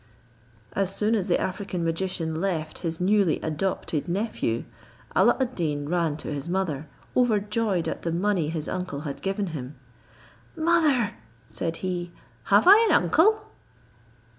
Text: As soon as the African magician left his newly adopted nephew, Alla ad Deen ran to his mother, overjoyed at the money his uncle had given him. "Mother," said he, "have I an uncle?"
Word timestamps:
As 0.73 0.95
soon 0.95 1.13
as 1.13 1.27
the 1.27 1.39
African 1.39 1.83
magician 1.83 2.41
left 2.41 2.79
his 2.79 2.99
newly 2.99 3.39
adopted 3.41 4.07
nephew, 4.07 4.63
Alla 5.15 5.37
ad 5.39 5.53
Deen 5.53 5.87
ran 5.87 6.17
to 6.17 6.33
his 6.33 6.49
mother, 6.49 6.87
overjoyed 7.15 7.87
at 7.87 8.01
the 8.01 8.11
money 8.11 8.49
his 8.49 8.67
uncle 8.67 9.01
had 9.01 9.21
given 9.21 9.47
him. 9.53 9.75
"Mother," 10.55 11.11
said 11.49 11.77
he, 11.85 12.11
"have 12.45 12.65
I 12.67 12.83
an 12.89 12.95
uncle?" 12.95 13.51